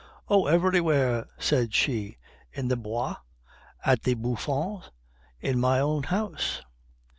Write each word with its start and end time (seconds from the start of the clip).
"Oh, 0.29 0.47
everywhere!" 0.47 1.27
said 1.37 1.75
she, 1.75 2.17
"in 2.51 2.69
the 2.69 2.75
Bois, 2.75 3.17
at 3.85 4.01
the 4.01 4.15
Bouffons, 4.15 4.89
in 5.41 5.59
my 5.59 5.79
own 5.79 6.01
house." 6.01 6.63